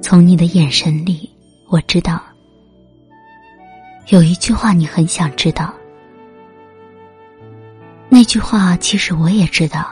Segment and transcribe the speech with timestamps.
[0.00, 1.28] 从你的眼神里
[1.68, 2.22] 我知道。
[4.08, 5.74] 有一句话你很想知道。
[8.08, 9.84] 那句话其实我也知道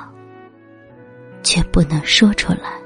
[1.42, 2.82] 却不能说出来。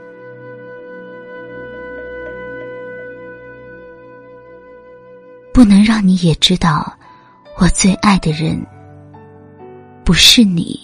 [5.53, 6.97] 不能让你也知道
[7.59, 8.65] 我最爱的人
[10.05, 10.79] 不是你，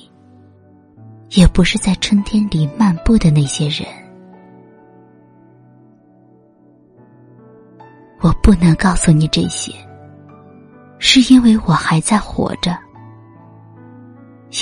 [1.33, 3.87] 也不是在春天里漫步的那些人。
[8.21, 9.71] 我不能告诉你这些，
[10.99, 12.75] 是因为我还在活着。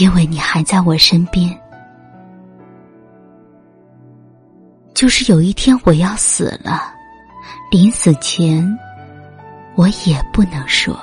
[0.01, 1.57] 因为你还在我身边，
[4.95, 6.93] 就是有一天我要死了，
[7.71, 8.65] 临死前，
[9.75, 10.97] 我也不能说，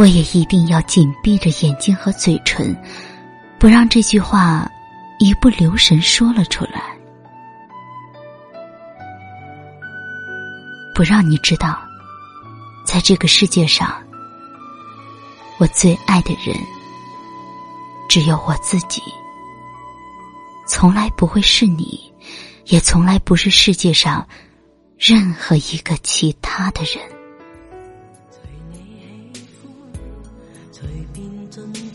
[0.00, 2.74] 我也一定要紧闭着眼睛和嘴唇，
[3.58, 4.66] 不让这句话
[5.18, 6.96] 一不留神说了出来，
[10.94, 11.78] 不让你知道，
[12.86, 13.94] 在这个世界上。
[15.58, 16.56] 我最爱的人，
[18.08, 19.02] 只有我自己，
[20.66, 22.10] 从来不会是你，
[22.68, 24.26] 也从来不是世界上
[24.96, 27.19] 任何一个其他的人。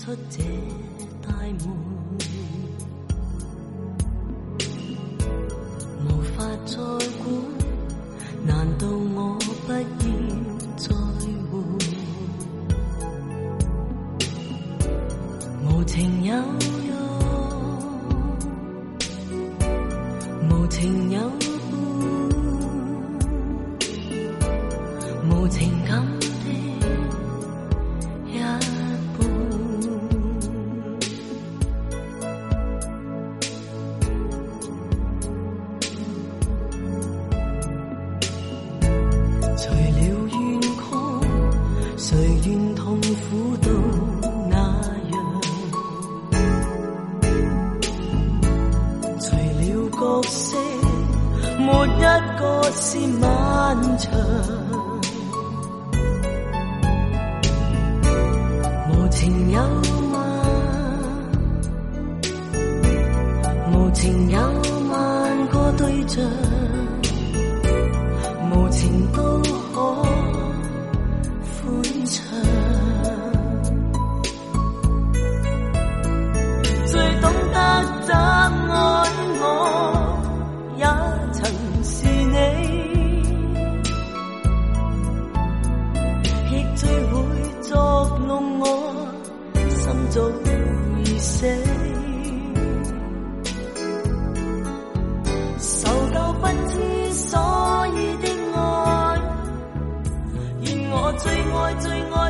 [0.05, 0.43] 出这
[1.19, 1.59] 大门
[6.05, 6.75] 无法再
[7.23, 7.25] 管，
[8.45, 9.79] 难道我不要
[10.77, 10.85] 再？
[15.87, 16.93] 情有用，
[20.49, 21.47] 无情有伴，
[25.29, 25.84] 无情
[42.11, 42.15] 感。
[51.97, 51.99] 一
[52.37, 52.41] 个
[52.73, 54.11] 是漫长，
[58.91, 59.59] 无情有
[60.11, 60.17] 万，
[63.73, 64.37] 无情有
[64.89, 66.23] 万个对象，
[68.51, 69.24] 无情都
[81.31, 81.43] 曾
[81.83, 82.37] 是你，
[86.51, 87.13] 亦最会
[87.61, 88.63] 作弄我
[89.69, 90.15] 心中
[91.03, 91.45] 已死。
[95.57, 96.73] 受够不知
[97.13, 98.57] 所以的爱，
[100.61, 102.24] 愿我最爱最爱。